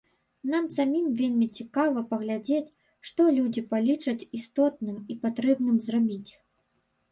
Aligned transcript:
Нам 0.51 0.69
самім 0.77 1.05
вельмі 1.19 1.47
цікава 1.59 2.03
паглядзець, 2.13 2.73
што 3.11 3.21
людзі 3.37 3.65
палічаць 3.75 4.19
істотным 4.41 4.97
і 5.13 5.21
патрэбным 5.29 5.81
зрабіць. 5.87 6.31